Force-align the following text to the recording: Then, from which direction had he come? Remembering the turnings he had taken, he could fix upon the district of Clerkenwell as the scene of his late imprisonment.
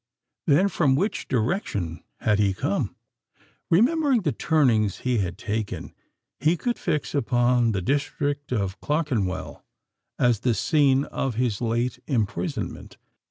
Then, 0.47 0.67
from 0.67 0.95
which 0.95 1.27
direction 1.27 2.03
had 2.21 2.39
he 2.39 2.55
come? 2.55 2.95
Remembering 3.69 4.21
the 4.21 4.31
turnings 4.31 5.01
he 5.01 5.19
had 5.19 5.37
taken, 5.37 5.93
he 6.39 6.57
could 6.57 6.79
fix 6.79 7.13
upon 7.13 7.71
the 7.71 7.83
district 7.83 8.51
of 8.51 8.81
Clerkenwell 8.81 9.63
as 10.17 10.39
the 10.39 10.55
scene 10.55 11.03
of 11.05 11.35
his 11.35 11.61
late 11.61 11.99
imprisonment. 12.07 12.97